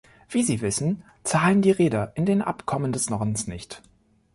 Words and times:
Wie 0.29 0.41
Sie 0.41 0.61
wissen, 0.61 1.03
zahlen 1.23 1.61
die 1.61 1.69
Reeder 1.69 2.11
in 2.15 2.25
den 2.25 2.41
Abkommen 2.41 2.91
des 2.91 3.11
Nordens 3.11 3.45
nicht. 3.45 3.83